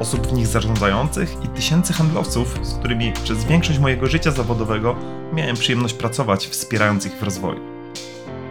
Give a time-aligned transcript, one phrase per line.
[0.00, 4.96] osób w nich zarządzających i tysięcy handlowców, z którymi przez większość mojego życia zawodowego
[5.32, 7.60] miałem przyjemność pracować, wspierając ich w rozwoju.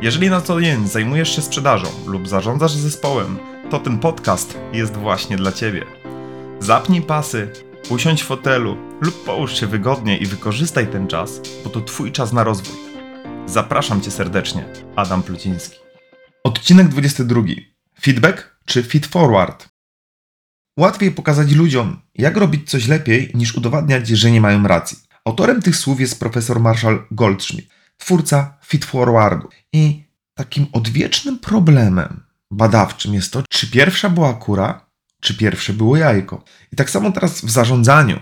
[0.01, 3.37] Jeżeli na co dzień zajmujesz się sprzedażą lub zarządzasz zespołem,
[3.69, 5.85] to ten podcast jest właśnie dla Ciebie.
[6.59, 7.51] Zapnij pasy,
[7.89, 12.33] usiądź w fotelu lub połóż się wygodnie i wykorzystaj ten czas, bo to Twój czas
[12.33, 12.75] na rozwój.
[13.45, 14.65] Zapraszam Cię serdecznie,
[14.95, 15.79] Adam Pluciński.
[16.43, 17.41] Odcinek 22.
[18.01, 19.72] Feedback czy feed forward?
[20.77, 24.97] Łatwiej pokazać ludziom, jak robić coś lepiej, niż udowadniać, że nie mają racji.
[25.25, 29.49] Autorem tych słów jest profesor Marshall Goldschmidt, twórca Feed Forwardu.
[29.73, 34.85] I takim odwiecznym problemem badawczym jest to, czy pierwsza była kura,
[35.19, 36.43] czy pierwsze było jajko.
[36.71, 38.19] I tak samo teraz w zarządzaniu.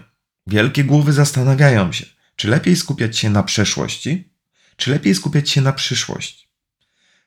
[0.48, 4.34] Wielkie głowy zastanawiają się, czy lepiej skupiać się na przeszłości,
[4.76, 6.48] czy lepiej skupiać się na przyszłości.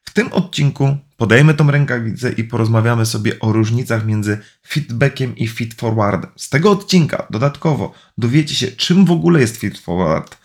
[0.03, 6.31] W tym odcinku podejmy tą rękawicę i porozmawiamy sobie o różnicach między feedbackiem i feedforwardem.
[6.37, 10.39] Z tego odcinka dodatkowo dowiecie się, czym w ogóle jest feedforward,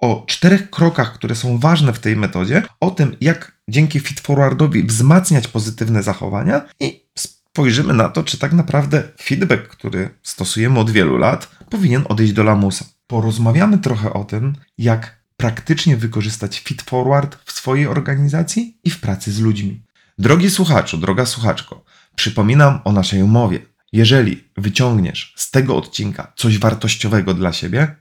[0.00, 5.48] o czterech krokach, które są ważne w tej metodzie, o tym, jak dzięki feedforwardowi wzmacniać
[5.48, 11.50] pozytywne zachowania i spojrzymy na to, czy tak naprawdę feedback, który stosujemy od wielu lat,
[11.70, 12.84] powinien odejść do lamusa.
[13.06, 19.32] Porozmawiamy trochę o tym, jak praktycznie wykorzystać feed forward w swojej organizacji i w pracy
[19.32, 19.82] z ludźmi.
[20.18, 21.84] Drogi słuchaczu, droga słuchaczko,
[22.16, 23.58] przypominam o naszej umowie.
[23.92, 27.96] Jeżeli wyciągniesz z tego odcinka coś wartościowego dla siebie,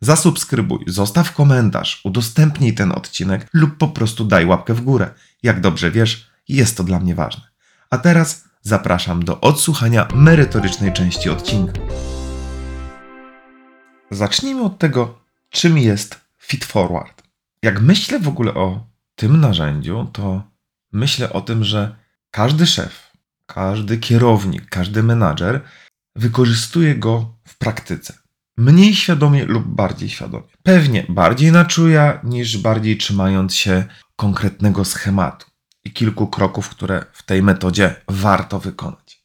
[0.00, 5.10] zasubskrybuj, zostaw komentarz, udostępnij ten odcinek lub po prostu daj łapkę w górę.
[5.42, 7.42] Jak dobrze wiesz, jest to dla mnie ważne.
[7.90, 11.80] A teraz zapraszam do odsłuchania merytorycznej części odcinka.
[14.10, 15.18] Zacznijmy od tego,
[15.50, 17.22] czym jest Feed Forward.
[17.62, 20.49] Jak myślę w ogóle o tym narzędziu, to
[20.92, 21.96] myślę o tym, że
[22.30, 23.10] każdy szef,
[23.46, 25.60] każdy kierownik, każdy menadżer
[26.16, 28.14] wykorzystuje go w praktyce.
[28.56, 30.48] Mniej świadomie lub bardziej świadomie.
[30.62, 33.84] Pewnie bardziej na czuja, niż bardziej trzymając się
[34.16, 35.46] konkretnego schematu
[35.84, 39.24] i kilku kroków, które w tej metodzie warto wykonać.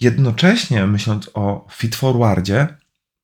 [0.00, 2.76] Jednocześnie myśląc o feed forwardzie,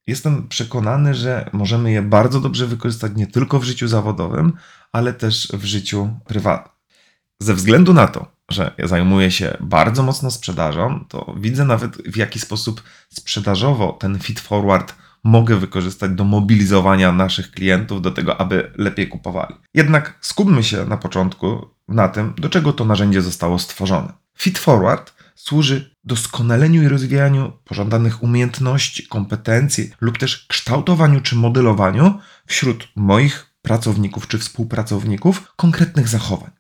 [0.07, 4.53] jestem przekonany, że możemy je bardzo dobrze wykorzystać nie tylko w życiu zawodowym,
[4.93, 6.75] ale też w życiu prywatnym.
[7.41, 12.17] Ze względu na to, że ja zajmuję się bardzo mocno sprzedażą, to widzę nawet w
[12.17, 14.95] jaki sposób sprzedażowo ten feed forward
[15.25, 19.55] mogę wykorzystać do mobilizowania naszych klientów do tego, aby lepiej kupowali.
[19.75, 24.13] Jednak skupmy się na początku na tym, do czego to narzędzie zostało stworzone.
[24.39, 32.89] Feed forward służy doskonaleniu i rozwijaniu pożądanych umiejętności, kompetencji lub też kształtowaniu czy modelowaniu wśród
[32.97, 36.51] moich pracowników czy współpracowników konkretnych zachowań.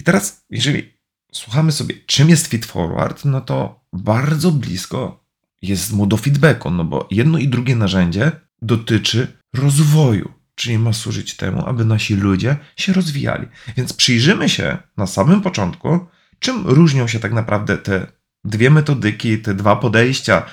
[0.00, 0.92] I teraz, jeżeli
[1.32, 5.24] słuchamy sobie, czym jest feed forward, no to bardzo blisko
[5.62, 11.36] jest mu do feedbacku, no bo jedno i drugie narzędzie dotyczy rozwoju, czyli ma służyć
[11.36, 13.46] temu, aby nasi ludzie się rozwijali.
[13.76, 16.06] Więc przyjrzymy się na samym początku,
[16.38, 18.06] czym różnią się tak naprawdę te
[18.44, 20.46] dwie metodyki, te dwa podejścia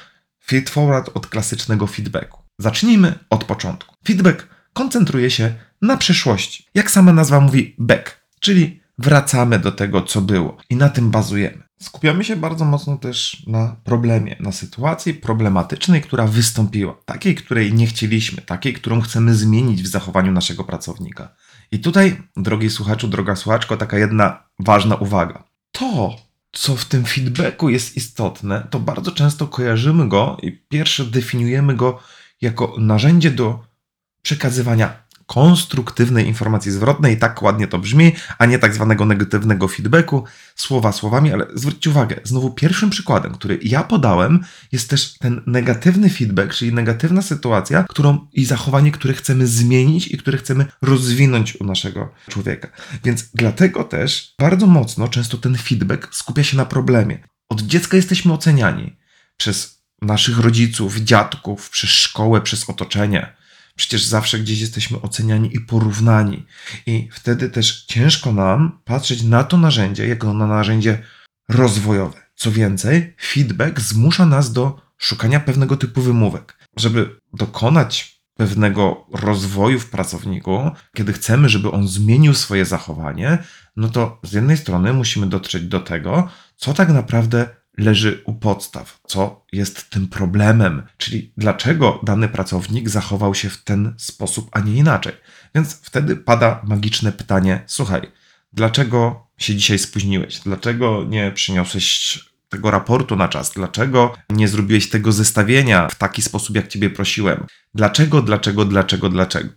[0.46, 2.44] feed forward od klasycznego feedbacku.
[2.60, 3.96] Zacznijmy od początku.
[4.08, 6.66] Feedback koncentruje się na przeszłości.
[6.74, 11.68] Jak sama nazwa mówi, back, czyli wracamy do tego, co było i na tym bazujemy.
[11.80, 17.88] Skupiamy się bardzo mocno też na problemie, na sytuacji problematycznej, która wystąpiła, takiej, której nie
[17.88, 21.36] chcieliśmy, takiej, którą chcemy zmienić w zachowaniu naszego pracownika.
[21.72, 25.44] I tutaj, drogi słuchaczu, droga słuchaczko, taka jedna ważna uwaga.
[25.72, 26.16] To,
[26.52, 32.00] co w tym feedbacku jest istotne, to bardzo często kojarzymy go i pierwsze definiujemy go
[32.42, 33.64] jako narzędzie do
[34.22, 40.24] przekazywania konstruktywnej informacji zwrotnej, tak ładnie to brzmi, a nie tak zwanego negatywnego feedbacku,
[40.56, 44.40] słowa słowami, ale zwróćcie uwagę, znowu pierwszym przykładem, który ja podałem,
[44.72, 50.18] jest też ten negatywny feedback, czyli negatywna sytuacja, którą i zachowanie, które chcemy zmienić i
[50.18, 52.68] które chcemy rozwinąć u naszego człowieka.
[53.04, 57.28] Więc dlatego też bardzo mocno często ten feedback skupia się na problemie.
[57.50, 58.96] Od dziecka jesteśmy oceniani
[59.38, 63.37] przez naszych rodziców, dziadków, przez szkołę, przez otoczenie
[63.78, 66.46] Przecież zawsze gdzieś jesteśmy oceniani i porównani.
[66.86, 71.04] I wtedy też ciężko nam patrzeć na to narzędzie jako na narzędzie
[71.50, 72.18] rozwojowe.
[72.36, 76.58] Co więcej, feedback zmusza nas do szukania pewnego typu wymówek.
[76.78, 83.38] Żeby dokonać pewnego rozwoju w pracowniku, kiedy chcemy, żeby on zmienił swoje zachowanie,
[83.76, 89.00] no to z jednej strony musimy dotrzeć do tego, co tak naprawdę leży u podstaw,
[89.08, 94.74] co jest tym problemem, czyli dlaczego dany pracownik zachował się w ten sposób, a nie
[94.74, 95.14] inaczej.
[95.56, 98.02] Więc wtedy pada magiczne pytanie: słuchaj,
[98.54, 100.40] dlaczego się dzisiaj spóźniłeś?
[100.40, 102.20] Dlaczego nie przyniosłeś
[102.50, 103.52] tego raportu na czas?
[103.56, 107.46] Dlaczego nie zrobiłeś tego zestawienia w taki sposób, jak ciebie prosiłem?
[107.76, 109.50] Dlaczego, dlaczego, dlaczego, dlaczego?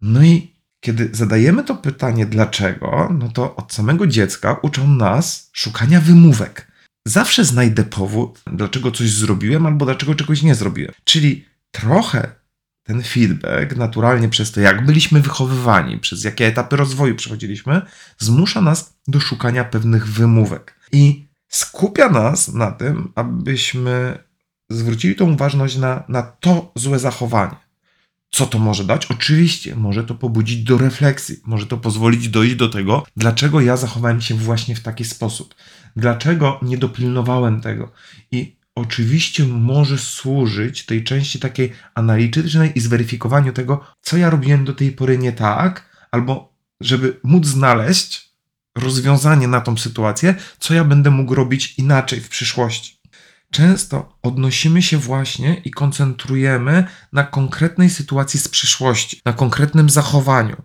[0.00, 6.00] No i kiedy zadajemy to pytanie dlaczego, no to od samego dziecka uczą nas szukania
[6.00, 6.71] wymówek.
[7.06, 10.92] Zawsze znajdę powód, dlaczego coś zrobiłem albo dlaczego czegoś nie zrobiłem.
[11.04, 12.34] Czyli trochę
[12.82, 17.82] ten feedback, naturalnie przez to, jak byliśmy wychowywani, przez jakie etapy rozwoju przechodziliśmy,
[18.18, 20.78] zmusza nas do szukania pewnych wymówek.
[20.92, 24.18] I skupia nas na tym, abyśmy
[24.70, 27.56] zwrócili tą uważność na, na to złe zachowanie.
[28.34, 29.06] Co to może dać?
[29.06, 34.20] Oczywiście, może to pobudzić do refleksji, może to pozwolić dojść do tego, dlaczego ja zachowałem
[34.20, 35.54] się właśnie w taki sposób,
[35.96, 37.92] dlaczego nie dopilnowałem tego.
[38.30, 44.74] I oczywiście może służyć tej części takiej analitycznej i zweryfikowaniu tego, co ja robiłem do
[44.74, 48.32] tej pory nie tak, albo żeby móc znaleźć
[48.74, 53.01] rozwiązanie na tą sytuację, co ja będę mógł robić inaczej w przyszłości.
[53.52, 60.56] Często odnosimy się właśnie i koncentrujemy na konkretnej sytuacji z przyszłości, na konkretnym zachowaniu,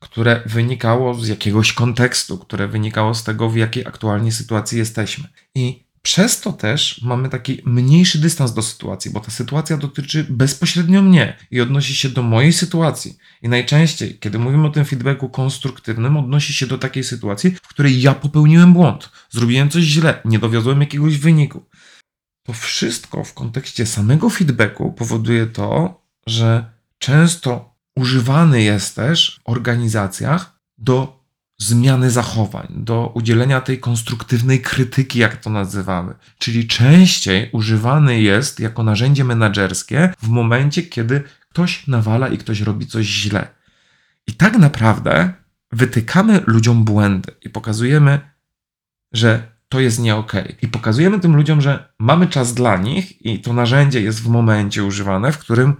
[0.00, 5.28] które wynikało z jakiegoś kontekstu, które wynikało z tego, w jakiej aktualnie sytuacji jesteśmy.
[5.54, 11.02] I przez to też mamy taki mniejszy dystans do sytuacji, bo ta sytuacja dotyczy bezpośrednio
[11.02, 13.16] mnie i odnosi się do mojej sytuacji.
[13.42, 18.00] I najczęściej, kiedy mówimy o tym feedbacku konstruktywnym, odnosi się do takiej sytuacji, w której
[18.00, 21.64] ja popełniłem błąd, zrobiłem coś źle, nie dowiozłem jakiegoś wyniku.
[22.42, 26.64] To wszystko w kontekście samego feedbacku powoduje to, że
[26.98, 31.22] często używany jest też w organizacjach do
[31.58, 36.14] zmiany zachowań, do udzielenia tej konstruktywnej krytyki, jak to nazywamy.
[36.38, 42.86] Czyli częściej używany jest jako narzędzie menedżerskie w momencie, kiedy ktoś nawala i ktoś robi
[42.86, 43.48] coś źle.
[44.26, 45.32] I tak naprawdę
[45.72, 48.20] wytykamy ludziom błędy i pokazujemy,
[49.12, 50.54] że to jest nie okay.
[50.62, 54.84] I pokazujemy tym ludziom, że mamy czas dla nich i to narzędzie jest w momencie
[54.84, 55.74] używane, w którym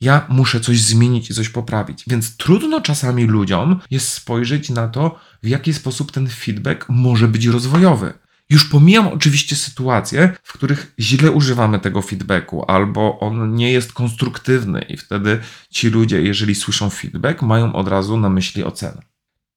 [0.00, 2.04] ja muszę coś zmienić i coś poprawić.
[2.06, 7.46] Więc trudno czasami ludziom jest spojrzeć na to, w jaki sposób ten feedback może być
[7.46, 8.12] rozwojowy.
[8.50, 14.80] Już pomijam oczywiście sytuacje, w których źle używamy tego feedbacku, albo on nie jest konstruktywny,
[14.82, 15.40] i wtedy
[15.70, 19.09] ci ludzie, jeżeli słyszą feedback, mają od razu na myśli ocenę.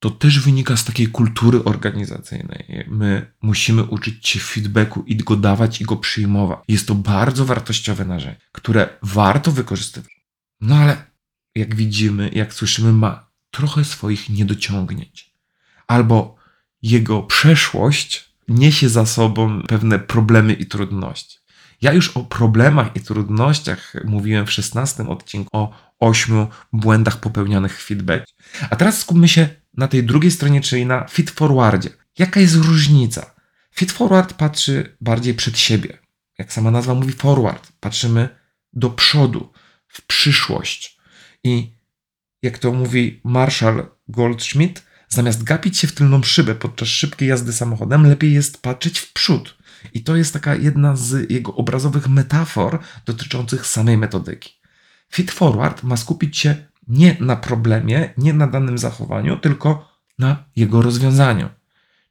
[0.03, 2.85] To też wynika z takiej kultury organizacyjnej.
[2.87, 6.59] My musimy uczyć się feedbacku i go dawać i go przyjmować.
[6.67, 10.11] Jest to bardzo wartościowe narzędzie, które warto wykorzystywać.
[10.61, 11.05] No ale
[11.55, 15.33] jak widzimy, jak słyszymy, ma trochę swoich niedociągnięć.
[15.87, 16.35] Albo
[16.81, 21.37] jego przeszłość niesie za sobą pewne problemy i trudności.
[21.81, 27.85] Ja już o problemach i trudnościach mówiłem w 16 odcinku o ośmiu błędach popełnianych w
[27.85, 28.25] feedback.
[28.69, 31.89] A teraz skupmy się na tej drugiej stronie, czyli na feed forwardzie.
[32.19, 33.35] Jaka jest różnica?
[33.75, 35.97] Feed forward patrzy bardziej przed siebie.
[36.37, 38.29] Jak sama nazwa mówi forward, patrzymy
[38.73, 39.53] do przodu
[39.87, 40.97] w przyszłość.
[41.43, 41.73] I
[42.41, 48.07] jak to mówi Marshall Goldschmidt, zamiast gapić się w tylną szybę podczas szybkiej jazdy samochodem,
[48.07, 49.57] lepiej jest patrzeć w przód.
[49.93, 54.53] I to jest taka jedna z jego obrazowych metafor dotyczących samej metodyki.
[55.13, 56.55] Feed forward ma skupić się
[56.87, 61.49] nie na problemie, nie na danym zachowaniu, tylko na jego rozwiązaniu.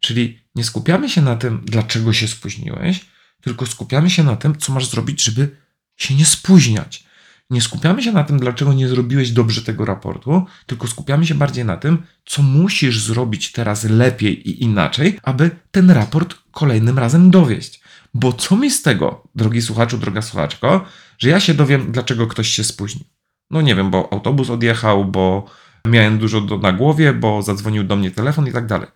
[0.01, 3.07] Czyli nie skupiamy się na tym, dlaczego się spóźniłeś,
[3.41, 5.57] tylko skupiamy się na tym, co masz zrobić, żeby
[5.97, 7.07] się nie spóźniać
[7.53, 11.65] nie skupiamy się na tym, dlaczego nie zrobiłeś dobrze tego raportu, tylko skupiamy się bardziej
[11.65, 17.83] na tym, co musisz zrobić teraz lepiej i inaczej, aby ten raport kolejnym razem dowieść.
[18.15, 20.85] Bo co mi z tego, drogi słuchaczu, droga słuchaczko,
[21.19, 23.05] że ja się dowiem, dlaczego ktoś się spóźnił?
[23.53, 25.47] No nie wiem, bo autobus odjechał, bo
[25.87, 28.89] miałem dużo do, na głowie, bo zadzwonił do mnie telefon i tak dalej.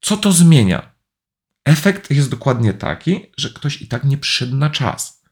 [0.00, 0.92] Co to zmienia?
[1.64, 5.22] Efekt jest dokładnie taki, że ktoś i tak nie przyszedł na czas.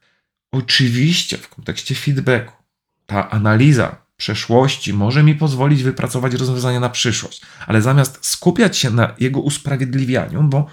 [0.53, 2.53] Oczywiście w kontekście feedbacku
[3.07, 9.15] ta analiza przeszłości może mi pozwolić wypracować rozwiązania na przyszłość, ale zamiast skupiać się na
[9.21, 10.67] jego usprawiedliwianiu, bo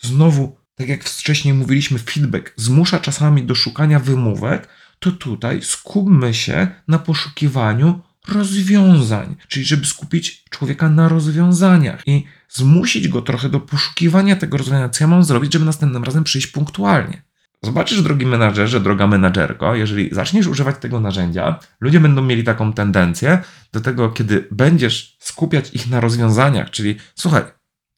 [0.00, 4.68] znowu, tak jak wcześniej mówiliśmy, feedback zmusza czasami do szukania wymówek,
[5.02, 13.08] to tutaj skupmy się na poszukiwaniu rozwiązań, czyli żeby skupić człowieka na rozwiązaniach i zmusić
[13.08, 17.22] go trochę do poszukiwania tego rozwiązania, co ja mam zrobić, żeby następnym razem przyjść punktualnie.
[17.62, 23.42] zobaczysz, drogi menadżerze, droga menadżerko, jeżeli zaczniesz używać tego narzędzia, ludzie będą mieli taką tendencję
[23.72, 27.42] do tego, kiedy będziesz skupiać ich na rozwiązaniach, czyli słuchaj,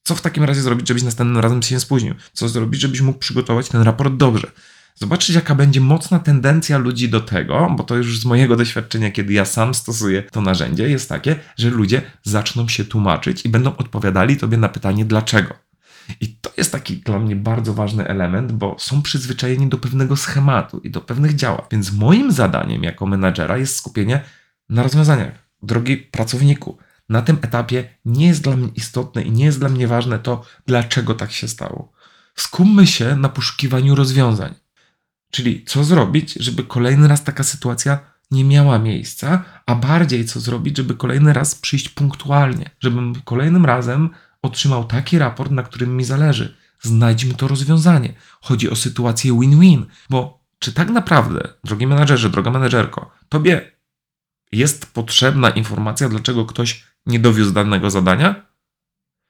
[0.05, 2.15] co w takim razie zrobić, żebyś następnym razem się nie spóźnił?
[2.33, 4.51] Co zrobić, żebyś mógł przygotować ten raport dobrze?
[4.95, 9.33] Zobaczyć, jaka będzie mocna tendencja ludzi do tego, bo to już z mojego doświadczenia, kiedy
[9.33, 14.37] ja sam stosuję to narzędzie, jest takie, że ludzie zaczną się tłumaczyć i będą odpowiadali
[14.37, 15.55] tobie na pytanie dlaczego.
[16.21, 20.79] I to jest taki dla mnie bardzo ważny element, bo są przyzwyczajeni do pewnego schematu
[20.79, 21.63] i do pewnych działań.
[21.71, 24.21] Więc moim zadaniem jako menadżera jest skupienie
[24.69, 25.35] na rozwiązaniach.
[25.63, 29.89] Drogi pracowniku, na tym etapie nie jest dla mnie istotne i nie jest dla mnie
[29.89, 31.93] ważne to, dlaczego tak się stało.
[32.37, 34.55] Skupmy się na poszukiwaniu rozwiązań.
[35.35, 37.99] Czyli co zrobić, żeby kolejny raz taka sytuacja
[38.31, 44.11] nie miała miejsca, a bardziej co zrobić, żeby kolejny raz przyjść punktualnie, żebym kolejnym razem
[44.43, 46.57] otrzymał taki raport, na którym mi zależy.
[46.81, 48.15] Znajdźmy to rozwiązanie.
[48.41, 53.73] Chodzi o sytuację win-win, bo czy tak naprawdę, drogi menadżerze, droga menedżerko, tobie
[54.53, 58.47] jest potrzebna informacja, dlaczego ktoś nie dowiózł danego zadania?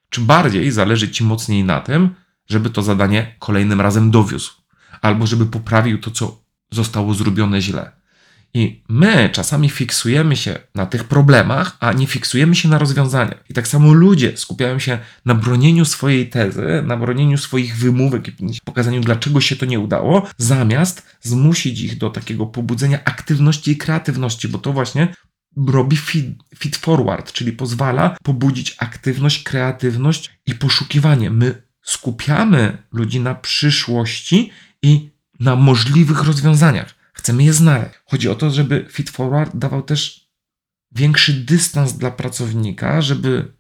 [0.09, 2.15] Czy bardziej zależy ci mocniej na tym,
[2.47, 4.64] żeby to zadanie kolejnym razem dowiózł,
[5.05, 7.93] albo żeby poprawił to, co zostało zrobione źle?
[8.55, 13.45] I my czasami fiksujemy się na tych problemach, a nie fiksujemy się na rozwiązaniach.
[13.51, 18.61] I tak samo ludzie skupiają się na bronieniu swojej tezy, na bronieniu swoich wymówek i
[18.65, 24.49] pokazaniu, dlaczego się to nie udało, zamiast zmusić ich do takiego pobudzenia aktywności i kreatywności,
[24.49, 25.09] bo to właśnie
[25.67, 26.27] robi feed,
[26.59, 31.31] feed forward, czyli pozwala pobudzić aktywność, kreatywność i poszukiwanie.
[31.31, 34.51] My skupiamy ludzi na przyszłości
[34.85, 35.11] i
[35.41, 36.95] na możliwych rozwiązaniach.
[37.13, 37.95] Chcemy je znaleźć.
[38.07, 40.29] Chodzi o to, żeby Feed Forward dawał też
[40.93, 43.53] większy dystans dla pracownika, żeby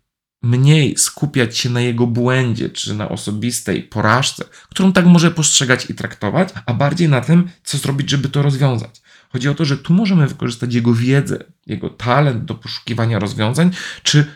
[0.43, 5.95] mniej skupiać się na jego błędzie czy na osobistej porażce, którą tak może postrzegać i
[5.95, 9.03] traktować, a bardziej na tym, co zrobić, żeby to rozwiązać.
[9.33, 13.71] Chodzi o to, że tu możemy wykorzystać jego wiedzę, jego talent do poszukiwania rozwiązań,
[14.03, 14.27] czy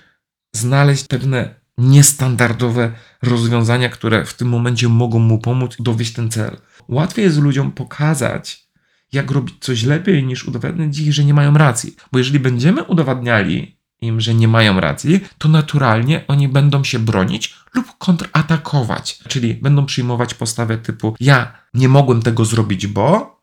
[0.53, 2.93] znaleźć pewne niestandardowe
[3.23, 6.57] rozwiązania, które w tym momencie mogą mu pomóc dowieść ten cel.
[6.89, 8.69] Łatwiej jest ludziom pokazać,
[9.13, 11.97] jak robić coś lepiej, niż udowadniać ich, że nie mają racji.
[12.13, 17.55] Bo jeżeli będziemy udowadniali im, że nie mają racji, to naturalnie oni będą się bronić
[17.75, 19.19] lub kontratakować.
[19.29, 23.38] Czyli będą przyjmować postawę typu: Ja nie mogłem tego zrobić, bo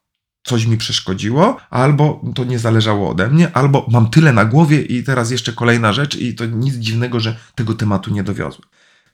[0.45, 5.03] coś mi przeszkodziło, albo to nie zależało ode mnie, albo mam tyle na głowie i
[5.03, 8.69] teraz jeszcze kolejna rzecz, i to nic dziwnego, że tego tematu nie dowiozłem.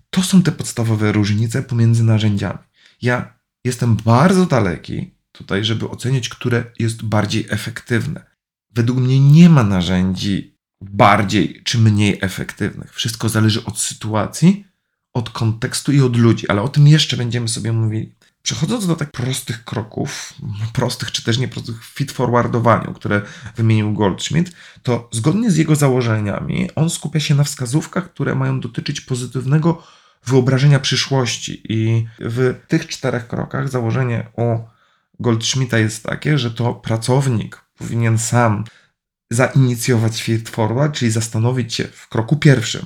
[0.10, 2.60] To są te podstawowe różnice pomiędzy narzędziami.
[3.02, 3.34] Ja
[3.66, 8.26] jestem bardzo daleki tutaj, żeby ocenić, które jest bardziej efektywne.
[8.72, 12.94] Według mnie nie ma narzędzi bardziej czy mniej efektywnych.
[12.94, 14.66] Wszystko zależy od sytuacji,
[15.13, 18.15] od kontekstu i od ludzi, ale o tym jeszcze będziemy sobie mówili.
[18.44, 20.34] Przechodząc do tak prostych kroków,
[20.74, 23.22] prostych czy też nieprostych fit forwardowaniu, które
[23.56, 24.51] wymienił Goldschmidt,
[24.84, 29.84] to zgodnie z jego założeniami on skupia się na wskazówkach, które mają dotyczyć pozytywnego
[30.25, 31.62] wyobrażenia przyszłości.
[31.70, 34.70] I w tych czterech krokach założenie o
[35.20, 38.63] Goldschmidta jest takie, że to pracownik powinien sam
[39.30, 42.86] zainicjować feed forward, czyli zastanowić się w kroku pierwszym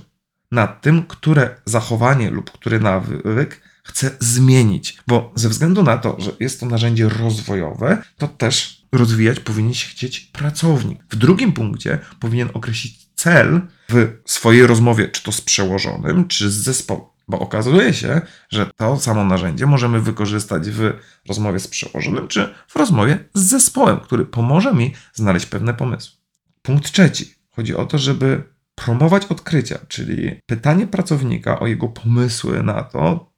[0.51, 6.31] nad tym, które zachowanie lub który nawyk chce zmienić, bo ze względu na to, że
[6.39, 11.03] jest to narzędzie rozwojowe, to też rozwijać powinien się chcieć pracownik.
[11.09, 16.53] W drugim punkcie powinien określić cel w swojej rozmowie, czy to z przełożonym, czy z
[16.53, 17.03] zespołem.
[17.27, 20.93] Bo okazuje się, że to samo narzędzie możemy wykorzystać w
[21.27, 26.17] rozmowie z przełożonym, czy w rozmowie z zespołem, który pomoże mi znaleźć pewne pomysły.
[26.61, 27.35] Punkt trzeci.
[27.51, 33.35] Chodzi o to, żeby promować odkrycia, czyli pytanie pracownika o jego pomysły na to,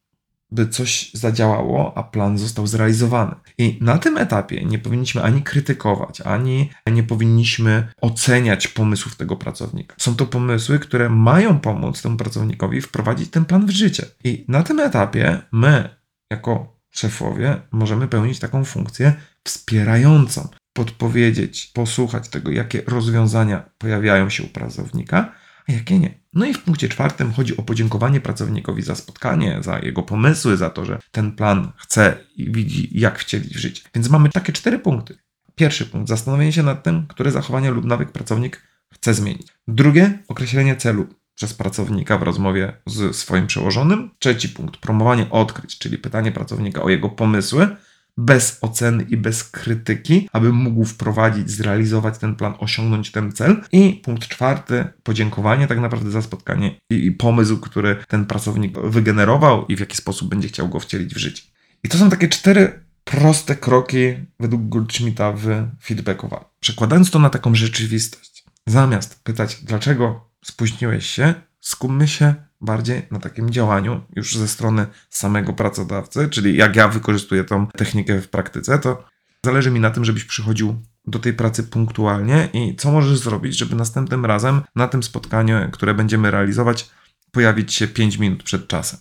[0.52, 3.36] by coś zadziałało, a plan został zrealizowany.
[3.58, 9.96] I na tym etapie nie powinniśmy ani krytykować, ani nie powinniśmy oceniać pomysłów tego pracownika.
[10.00, 14.06] Są to pomysły, które mają pomóc temu pracownikowi wprowadzić ten plan w życie.
[14.24, 15.90] I na tym etapie my,
[16.32, 19.14] jako szefowie, możemy pełnić taką funkcję
[19.44, 25.32] wspierającą, podpowiedzieć, posłuchać tego, jakie rozwiązania pojawiają się u pracownika
[25.70, 26.20] a jakie nie.
[26.34, 30.70] No i w punkcie czwartym chodzi o podziękowanie pracownikowi za spotkanie, za jego pomysły, za
[30.70, 33.84] to, że ten plan chce i widzi, jak wcielić w życie.
[33.96, 35.18] Więc mamy takie cztery punkty.
[35.56, 39.48] Pierwszy punkt, zastanowienie się nad tym, które zachowania lub nawyk pracownik chce zmienić.
[39.68, 44.10] Drugie, określenie celu przez pracownika w rozmowie z swoim przełożonym.
[44.20, 47.76] Trzeci punkt, promowanie odkryć, czyli pytanie pracownika o jego pomysły
[48.18, 53.62] bez oceny i bez krytyki, aby mógł wprowadzić, zrealizować ten plan, osiągnąć ten cel.
[53.72, 59.66] I punkt czwarty, podziękowanie tak naprawdę za spotkanie i, i pomysł, który ten pracownik wygenerował
[59.66, 61.44] i w jaki sposób będzie chciał go wcielić w życie.
[61.84, 66.46] I to są takie cztery proste kroki według Goldschmidta w feedbackowaniu.
[66.60, 73.50] Przekładając to na taką rzeczywistość, zamiast pytać, dlaczego spóźniłeś się, skupmy się bardziej na takim
[73.50, 79.04] działaniu już ze strony samego pracodawcy, czyli jak ja wykorzystuję tą technikę w praktyce, to
[79.46, 83.76] zależy mi na tym, żebyś przychodził do tej pracy punktualnie i co możesz zrobić, żeby
[83.76, 86.90] następnym razem na tym spotkaniu, które będziemy realizować,
[87.32, 89.00] pojawić się 5 minut przed czasem.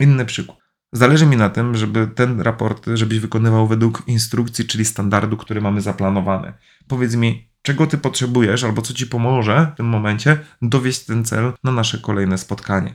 [0.00, 0.58] Inny przykład.
[0.92, 5.80] Zależy mi na tym, żeby ten raport, żebyś wykonywał według instrukcji, czyli standardu, który mamy
[5.80, 6.52] zaplanowany.
[6.88, 11.52] Powiedz mi, czego ty potrzebujesz, albo co ci pomoże w tym momencie dowieść ten cel
[11.64, 12.94] na nasze kolejne spotkanie.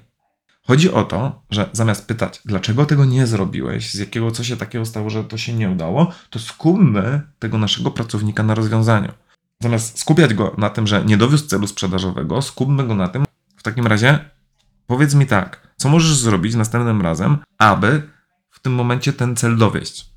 [0.68, 4.86] Chodzi o to, że zamiast pytać, dlaczego tego nie zrobiłeś, z jakiego co się takiego
[4.86, 9.12] stało, że to się nie udało, to skupmy tego naszego pracownika na rozwiązaniu.
[9.60, 13.64] Zamiast skupiać go na tym, że nie dowiózł celu sprzedażowego, skupmy go na tym, w
[13.64, 14.20] takim razie
[14.88, 18.10] powiedz mi tak, co możesz zrobić następnym razem, aby
[18.52, 20.09] w tym momencie ten cel dowieść?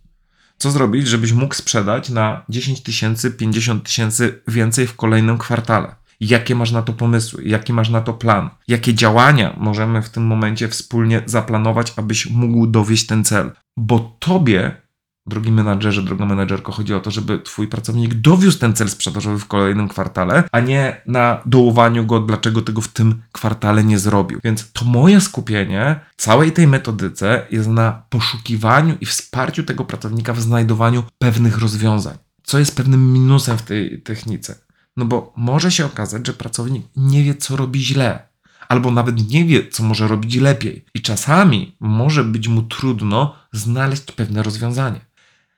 [0.58, 5.94] Co zrobić, żebyś mógł sprzedać na 10 tysięcy, 50 tysięcy więcej w kolejnym kwartale?
[6.20, 7.42] Jakie masz na to pomysły?
[7.44, 8.50] Jaki masz na to plan?
[8.68, 13.50] Jakie działania możemy w tym momencie wspólnie zaplanować, abyś mógł dowieść ten cel?
[13.76, 14.76] Bo tobie
[15.26, 19.46] drogi menadżerze, droga menadżerko, chodzi o to, żeby twój pracownik dowiózł ten cel sprzedażowy w
[19.46, 24.40] kolejnym kwartale, a nie na dołowaniu go, dlaczego tego w tym kwartale nie zrobił.
[24.44, 30.40] Więc to moje skupienie całej tej metodyce jest na poszukiwaniu i wsparciu tego pracownika w
[30.40, 32.18] znajdowaniu pewnych rozwiązań.
[32.42, 34.58] Co jest pewnym minusem w tej technice?
[34.96, 38.32] No bo może się okazać, że pracownik nie wie, co robi źle
[38.68, 40.84] albo nawet nie wie, co może robić lepiej.
[40.94, 45.00] I czasami może być mu trudno znaleźć pewne rozwiązanie.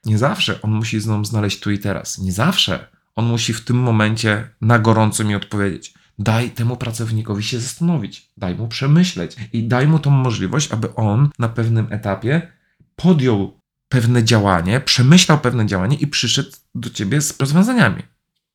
[0.07, 2.19] Nie zawsze on musi znowu znaleźć tu i teraz.
[2.19, 5.95] Nie zawsze on musi w tym momencie na gorąco mi odpowiedzieć.
[6.19, 11.31] Daj temu pracownikowi się zastanowić, daj mu przemyśleć i daj mu tą możliwość, aby on
[11.39, 12.53] na pewnym etapie
[12.97, 18.03] podjął pewne działanie, przemyślał pewne działanie i przyszedł do ciebie z rozwiązaniami.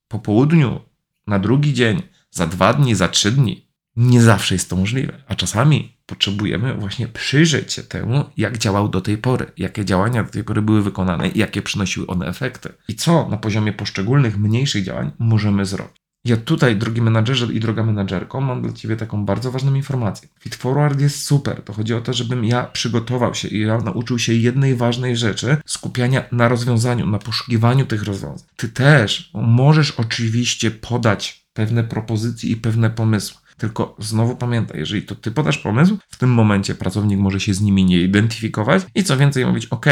[0.07, 0.79] Po południu,
[1.27, 2.01] na drugi dzień,
[2.31, 3.69] za dwa dni, za trzy dni.
[3.95, 9.01] Nie zawsze jest to możliwe, a czasami potrzebujemy właśnie przyjrzeć się temu, jak działał do
[9.01, 12.69] tej pory, jakie działania do tej pory były wykonane jakie przynosiły one efekty.
[12.87, 15.99] I co na poziomie poszczególnych, mniejszych działań możemy zrobić.
[16.25, 20.29] Ja tutaj, drogi menadżerze i droga menadżerko, mam dla Ciebie taką bardzo ważną informację.
[20.39, 21.61] Fit Forward jest super.
[21.61, 25.57] To chodzi o to, żebym ja przygotował się i ja nauczył się jednej ważnej rzeczy
[25.65, 28.47] skupiania na rozwiązaniu, na poszukiwaniu tych rozwiązań.
[28.55, 33.41] Ty też możesz oczywiście podać pewne propozycje i pewne pomysły.
[33.59, 37.61] Tylko znowu pamiętaj, jeżeli to ty podasz pomysł, w tym momencie pracownik może się z
[37.61, 39.85] nimi nie identyfikować i co więcej mówić, ok,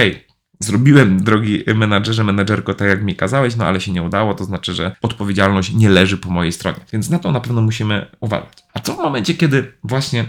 [0.60, 4.74] zrobiłem, drogi menadżerze, menedżerko, tak jak mi kazałeś, no ale się nie udało, to znaczy,
[4.74, 6.80] że odpowiedzialność nie leży po mojej stronie.
[6.94, 8.64] Więc na to na pewno musimy uważać.
[8.74, 10.26] A co w momencie, kiedy właśnie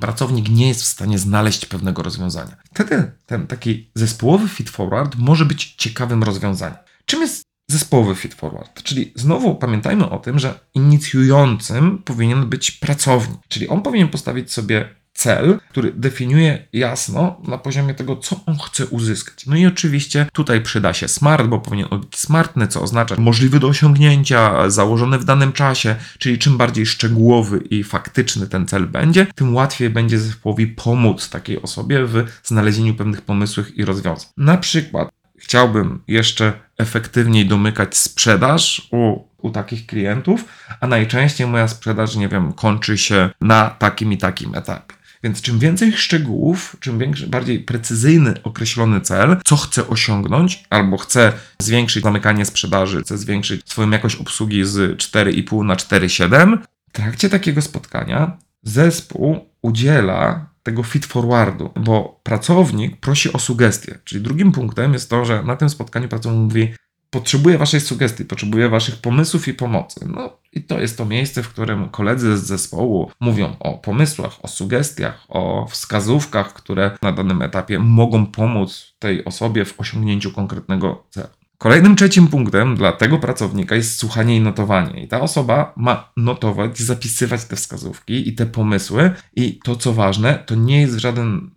[0.00, 2.56] pracownik nie jest w stanie znaleźć pewnego rozwiązania?
[2.74, 6.78] Wtedy ten taki zespołowy feed forward może być ciekawym rozwiązaniem.
[7.06, 8.82] Czym jest zespołowy feed forward.
[8.82, 13.40] Czyli znowu pamiętajmy o tym, że inicjującym powinien być pracownik.
[13.48, 18.86] Czyli on powinien postawić sobie cel, który definiuje jasno na poziomie tego, co on chce
[18.86, 19.46] uzyskać.
[19.46, 23.68] No i oczywiście tutaj przyda się smart, bo powinien być smartny, co oznacza możliwy do
[23.68, 29.54] osiągnięcia, założony w danym czasie, czyli czym bardziej szczegółowy i faktyczny ten cel będzie, tym
[29.54, 34.28] łatwiej będzie zespołowi pomóc takiej osobie w znalezieniu pewnych pomysłów i rozwiązań.
[34.36, 40.44] Na przykład chciałbym jeszcze efektywniej domykać sprzedaż u, u takich klientów,
[40.80, 44.94] a najczęściej moja sprzedaż, nie wiem, kończy się na takim i takim etapie.
[45.24, 51.32] Więc czym więcej szczegółów, czym większy, bardziej precyzyjny, określony cel, co chcę osiągnąć, albo chcę
[51.58, 57.62] zwiększyć zamykanie sprzedaży, chcę zwiększyć swoją jakość obsługi z 4,5 na 4,7, w trakcie takiego
[57.62, 63.98] spotkania zespół udziela tego feed forwardu, bo pracownik prosi o sugestie.
[64.04, 66.74] Czyli drugim punktem jest to, że na tym spotkaniu pracownik mówi:
[67.10, 70.08] Potrzebuję Waszej sugestii, potrzebuję Waszych pomysłów i pomocy.
[70.08, 74.48] No i to jest to miejsce, w którym koledzy z zespołu mówią o pomysłach, o
[74.48, 81.41] sugestiach, o wskazówkach, które na danym etapie mogą pomóc tej osobie w osiągnięciu konkretnego celu.
[81.62, 85.04] Kolejnym trzecim punktem dla tego pracownika jest słuchanie i notowanie.
[85.04, 89.10] I ta osoba ma notować, zapisywać te wskazówki i te pomysły.
[89.36, 91.50] I to, co ważne, to nie jest w żaden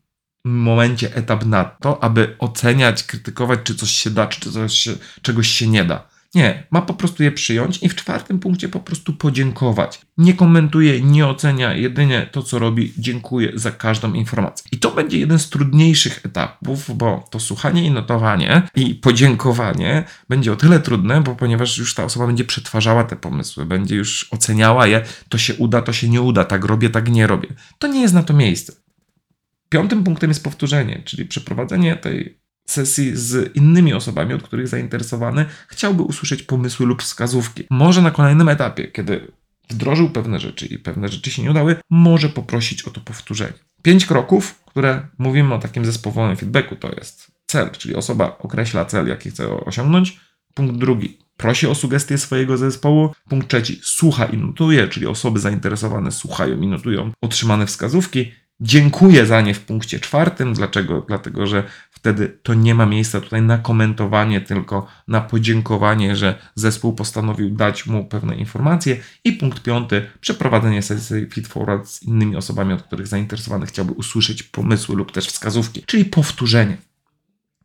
[0.45, 4.89] momencie etap na to, aby oceniać, krytykować, czy coś się da, czy coś
[5.21, 6.07] czegoś się nie da.
[6.35, 10.01] Nie, ma po prostu je przyjąć i w czwartym punkcie po prostu podziękować.
[10.17, 14.69] Nie komentuje, nie ocenia, jedynie to, co robi, dziękuję za każdą informację.
[14.71, 20.53] I to będzie jeden z trudniejszych etapów, bo to słuchanie i notowanie i podziękowanie będzie
[20.53, 24.87] o tyle trudne, bo ponieważ już ta osoba będzie przetwarzała te pomysły, będzie już oceniała
[24.87, 27.49] je, to się uda, to się nie uda, tak robię, tak nie robię.
[27.79, 28.73] To nie jest na to miejsce.
[29.69, 36.03] Piątym punktem jest powtórzenie, czyli przeprowadzenie tej sesji z innymi osobami, od których zainteresowany chciałby
[36.03, 37.63] usłyszeć pomysły lub wskazówki.
[37.69, 39.31] Może na kolejnym etapie, kiedy
[39.69, 43.53] wdrożył pewne rzeczy i pewne rzeczy się nie udały, może poprosić o to powtórzenie.
[43.81, 49.07] Pięć kroków, które mówimy o takim zespołowym feedbacku, to jest cel, czyli osoba określa cel,
[49.07, 50.19] jaki chce osiągnąć.
[50.53, 53.15] Punkt drugi, prosi o sugestie swojego zespołu.
[53.29, 58.31] Punkt trzeci, słucha i notuje, czyli osoby zainteresowane słuchają i notują otrzymane wskazówki.
[58.59, 60.53] Dziękuję za nie w punkcie czwartym.
[60.53, 61.05] Dlaczego?
[61.07, 61.63] Dlatego, że
[62.05, 67.85] wtedy to nie ma miejsca tutaj na komentowanie, tylko na podziękowanie, że zespół postanowił dać
[67.85, 68.97] mu pewne informacje.
[69.23, 74.43] I punkt piąty, przeprowadzenie sesji feed forward z innymi osobami, od których zainteresowany chciałby usłyszeć
[74.43, 76.77] pomysły lub też wskazówki, czyli powtórzenie.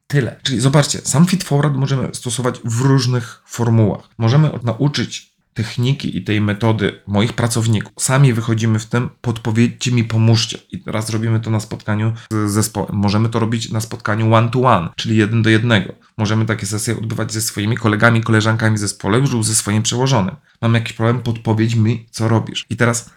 [0.07, 0.41] Tyle.
[0.43, 4.09] Czyli zobaczcie, sam feed forward możemy stosować w różnych formułach.
[4.19, 7.93] Możemy nauczyć techniki i tej metody moich pracowników.
[7.99, 10.59] Sami wychodzimy w tym, podpowiedzcie mi, pomóżcie.
[10.73, 12.97] I teraz robimy to na spotkaniu z zespołem.
[12.97, 15.95] Możemy to robić na spotkaniu one-to-one, czyli jeden do jednego.
[16.19, 20.37] Możemy takie sesje odbywać ze swoimi kolegami, koleżankami w zespole lub ze swoim przełożonym.
[20.63, 22.67] Mam jakiś problem, podpowiedź mi, co robisz.
[22.71, 23.11] I teraz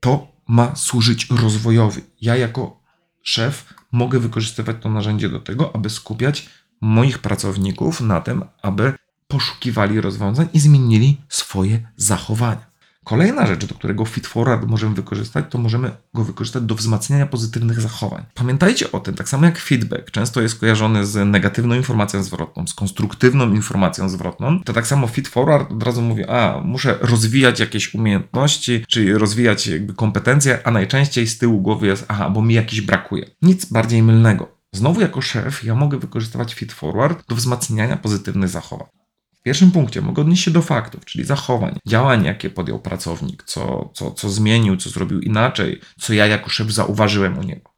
[0.00, 2.02] to ma służyć rozwojowi.
[2.20, 2.80] Ja jako
[3.22, 6.48] szef mogę wykorzystywać to narzędzie do tego, aby skupiać
[6.80, 8.92] moich pracowników na tym, aby
[9.30, 12.70] poszukiwali rozwiązań i zmienili swoje zachowania.
[13.04, 17.80] Kolejna rzecz, do którego Fit Forward możemy wykorzystać, to możemy go wykorzystać do wzmacniania pozytywnych
[17.80, 18.24] zachowań.
[18.34, 22.74] Pamiętajcie o tym, tak samo jak feedback często jest kojarzony z negatywną informacją zwrotną, z
[22.74, 27.94] konstruktywną informacją zwrotną, to tak samo Fit Forward od razu mówi, a muszę rozwijać jakieś
[27.94, 32.80] umiejętności, czyli rozwijać jakby kompetencje, a najczęściej z tyłu głowy jest, aha, bo mi jakiś
[32.80, 33.30] brakuje.
[33.42, 34.48] Nic bardziej mylnego.
[34.72, 38.99] Znowu jako szef ja mogę wykorzystywać Fit Forward do wzmacniania pozytywnych zachowań.
[39.40, 43.90] W pierwszym punkcie mogę odnieść się do faktów, czyli zachowań, działań, jakie podjął pracownik, co,
[43.94, 47.70] co, co zmienił, co zrobił inaczej, co ja jako szef zauważyłem u niego.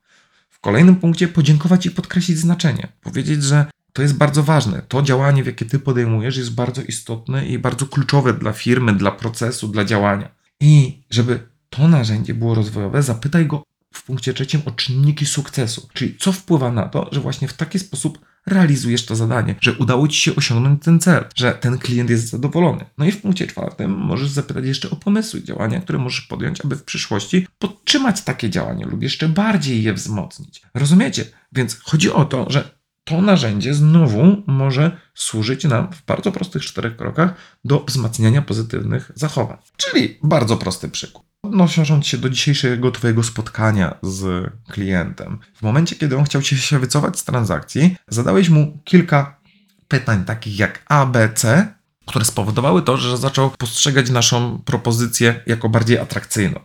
[0.50, 2.88] W kolejnym punkcie podziękować i podkreślić znaczenie.
[3.00, 4.82] Powiedzieć, że to jest bardzo ważne.
[4.88, 9.68] To działanie, jakie ty podejmujesz, jest bardzo istotne i bardzo kluczowe dla firmy, dla procesu,
[9.68, 10.28] dla działania.
[10.60, 13.62] I żeby to narzędzie było rozwojowe, zapytaj go
[13.94, 17.78] w punkcie trzecim o czynniki sukcesu, czyli co wpływa na to, że właśnie w taki
[17.78, 22.30] sposób realizujesz to zadanie, że udało ci się osiągnąć ten cel, że ten klient jest
[22.30, 22.84] zadowolony.
[22.98, 26.76] No i w punkcie czwartym możesz zapytać jeszcze o pomysły, działania, które możesz podjąć, aby
[26.76, 30.62] w przyszłości podtrzymać takie działanie lub jeszcze bardziej je wzmocnić.
[30.74, 31.24] Rozumiecie?
[31.52, 32.70] Więc chodzi o to, że
[33.04, 39.58] to narzędzie znowu może służyć nam w bardzo prostych czterech krokach do wzmacniania pozytywnych zachowań.
[39.76, 41.31] Czyli bardzo prosty przykład.
[41.46, 47.18] Odnosząc się do dzisiejszego Twojego spotkania z klientem, w momencie, kiedy on chciał się wycofać
[47.18, 49.40] z transakcji, zadałeś mu kilka
[49.88, 51.74] pytań, takich jak A, B, C,
[52.06, 56.60] które spowodowały to, że zaczął postrzegać naszą propozycję jako bardziej atrakcyjną.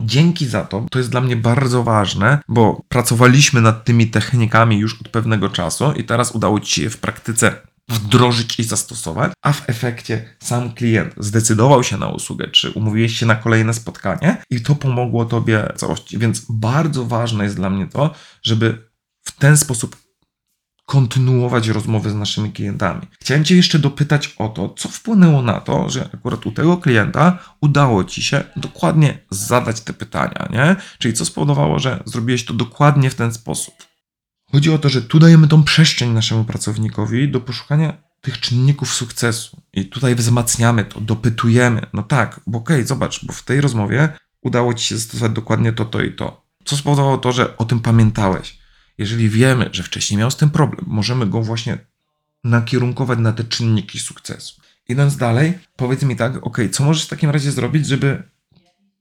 [0.00, 5.00] Dzięki za to, to jest dla mnie bardzo ważne, bo pracowaliśmy nad tymi technikami już
[5.00, 9.68] od pewnego czasu i teraz udało Ci się w praktyce wdrożyć i zastosować, a w
[9.68, 14.74] efekcie sam klient zdecydował się na usługę, czy umówiłeś się na kolejne spotkanie i to
[14.74, 16.18] pomogło Tobie całości.
[16.18, 18.90] Więc bardzo ważne jest dla mnie to, żeby
[19.24, 19.96] w ten sposób
[20.86, 23.06] kontynuować rozmowy z naszymi klientami.
[23.20, 27.38] Chciałem Cię jeszcze dopytać o to, co wpłynęło na to, że akurat u tego klienta
[27.60, 30.76] udało Ci się dokładnie zadać te pytania, nie?
[30.98, 33.74] Czyli co spowodowało, że zrobiłeś to dokładnie w ten sposób.
[34.52, 39.62] Chodzi o to, że tu dajemy tą przestrzeń naszemu pracownikowi do poszukania tych czynników sukcesu.
[39.72, 41.86] I tutaj wzmacniamy to, dopytujemy.
[41.92, 44.08] No tak, bo okej, okay, zobacz, bo w tej rozmowie
[44.42, 46.46] udało ci się zastosować dokładnie to, to i to.
[46.64, 48.58] Co spowodowało to, że o tym pamiętałeś.
[48.98, 51.78] Jeżeli wiemy, że wcześniej miał z tym problem, możemy go właśnie
[52.44, 54.60] nakierunkować na te czynniki sukcesu.
[54.88, 58.22] Idąc dalej, powiedz mi tak, ok, co możesz w takim razie zrobić, żeby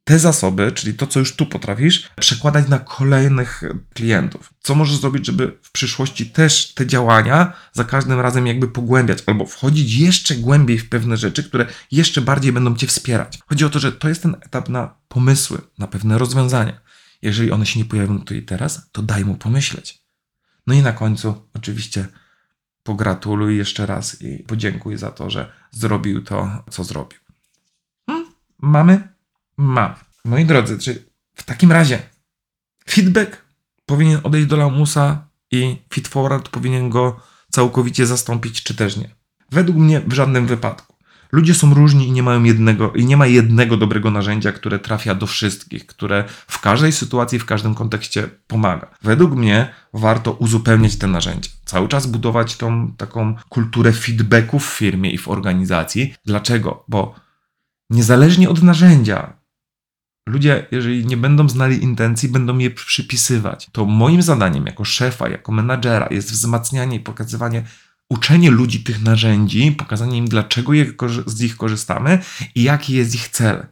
[0.03, 4.53] te zasoby, czyli to, co już tu potrafisz, przekładać na kolejnych klientów.
[4.59, 9.45] Co możesz zrobić, żeby w przyszłości też te działania za każdym razem jakby pogłębiać albo
[9.45, 13.39] wchodzić jeszcze głębiej w pewne rzeczy, które jeszcze bardziej będą cię wspierać.
[13.47, 16.81] Chodzi o to, że to jest ten etap na pomysły, na pewne rozwiązania.
[17.21, 20.01] Jeżeli one się nie pojawią tu i teraz, to daj mu pomyśleć.
[20.67, 22.07] No i na końcu, oczywiście,
[22.83, 27.19] pogratuluj jeszcze raz i podziękuj za to, że zrobił to, co zrobił.
[28.05, 28.31] Hmm?
[28.59, 29.10] Mamy
[29.61, 29.95] ma.
[30.25, 31.99] Moi drodzy, czy w takim razie
[32.89, 33.45] feedback
[33.85, 37.19] powinien odejść do lamusa i feedforward powinien go
[37.51, 39.09] całkowicie zastąpić, czy też nie?
[39.51, 40.95] Według mnie w żadnym wypadku.
[41.31, 45.15] Ludzie są różni i nie mają jednego, i nie ma jednego dobrego narzędzia, które trafia
[45.15, 48.87] do wszystkich, które w każdej sytuacji, w każdym kontekście pomaga.
[49.01, 51.49] Według mnie warto uzupełniać te narzędzia.
[51.65, 56.15] Cały czas budować tą taką kulturę feedbacku w firmie i w organizacji.
[56.25, 56.83] Dlaczego?
[56.87, 57.15] Bo
[57.89, 59.40] niezależnie od narzędzia,
[60.31, 63.67] ludzie, jeżeli nie będą znali intencji, będą je przypisywać.
[63.71, 67.63] To moim zadaniem jako szefa, jako menadżera jest wzmacnianie i pokazywanie
[68.09, 70.71] uczenie ludzi tych narzędzi, pokazanie im, dlaczego
[71.25, 72.19] z nich korzystamy
[72.55, 73.67] i jaki jest ich cel.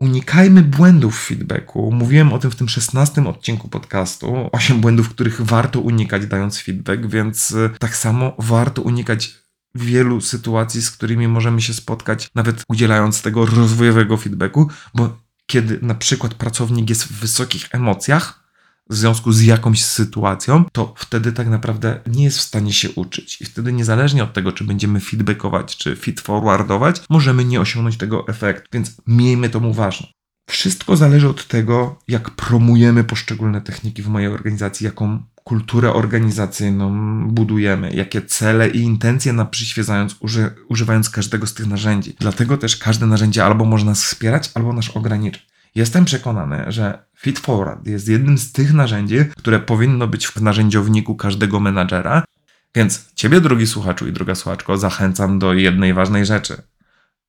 [0.00, 1.92] Unikajmy błędów w feedbacku.
[1.92, 4.48] Mówiłem o tym w tym 16 odcinku podcastu.
[4.52, 9.34] 8 błędów, których warto unikać, dając feedback, więc y, tak samo warto unikać
[9.74, 15.94] wielu sytuacji, z którymi możemy się spotkać, nawet udzielając tego rozwojowego feedbacku, bo kiedy na
[15.94, 18.44] przykład pracownik jest w wysokich emocjach,
[18.90, 23.40] w związku z jakąś sytuacją, to wtedy tak naprawdę nie jest w stanie się uczyć.
[23.40, 28.28] I wtedy niezależnie od tego, czy będziemy feedbackować, czy feed forwardować, możemy nie osiągnąć tego
[28.28, 28.68] efektu.
[28.72, 30.06] Więc miejmy to uważne.
[30.50, 36.94] Wszystko zależy od tego, jak promujemy poszczególne techniki w mojej organizacji, jaką kulturę organizacyjną
[37.28, 42.16] budujemy, jakie cele i intencje nam przyświecając, uży, używając każdego z tych narzędzi.
[42.20, 45.46] Dlatego też każde narzędzie albo może nas wspierać, albo nas ograniczyć.
[45.74, 51.14] Jestem przekonany, że Feed Forward jest jednym z tych narzędzi, które powinno być w narzędziowniku
[51.14, 52.24] każdego menadżera.
[52.74, 56.62] Więc Ciebie, drogi słuchaczu i droga słuchaczko, zachęcam do jednej ważnej rzeczy.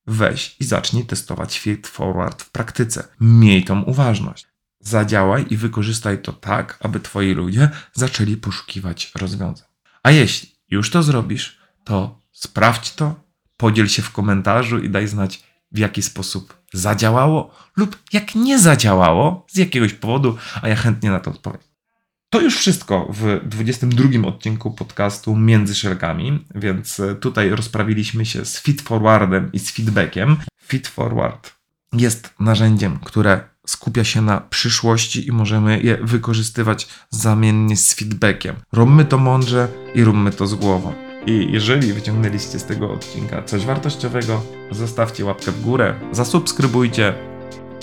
[0.07, 3.03] Weź i zacznij testować Feed Forward w praktyce.
[3.19, 4.54] Miej tą uważność.
[4.87, 9.67] Zadziałaj i wykorzystaj to tak, aby Twoi ludzie zaczęli poszukiwać rozwiązań.
[10.03, 13.15] A jeśli już to zrobisz, to sprawdź to,
[13.57, 19.45] podziel się w komentarzu i daj znać, w jaki sposób zadziałało lub jak nie zadziałało
[19.49, 21.61] z jakiegoś powodu, a ja chętnie na to odpowiem.
[22.29, 28.59] To już wszystko w 22 odcinku podcastu Między Szelkami, więc e, tutaj rozprawiliśmy się z
[28.59, 30.37] feed forwardem i z feedbackiem.
[30.67, 31.55] Feed forward
[31.93, 38.55] jest narzędziem, które skupia się na przyszłości i możemy je wykorzystywać zamiennie z feedbackiem.
[38.73, 40.93] Róbmy to mądrze i róbmy to z głową.
[41.27, 47.13] I jeżeli wyciągnęliście z tego odcinka coś wartościowego, zostawcie łapkę w górę, zasubskrybujcie,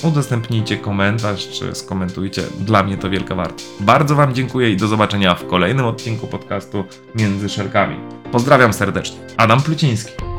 [0.02, 2.42] udostępnijcie komentarz czy skomentujcie.
[2.60, 3.66] Dla mnie to wielka wartość.
[3.80, 7.96] Bardzo Wam dziękuję i do zobaczenia w kolejnym odcinku podcastu Między Szelkami.
[8.32, 9.18] Pozdrawiam serdecznie.
[9.36, 10.31] Adam Pluciński.